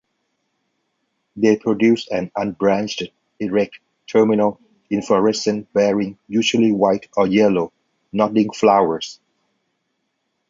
[1.35, 3.03] They produce an unbranched,
[3.39, 3.77] erect,
[4.07, 7.71] terminal inflorescence bearing usually white or yellow,
[8.11, 9.19] nodding flowers.